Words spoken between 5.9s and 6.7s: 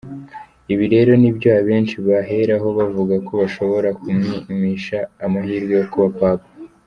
kuba Papa.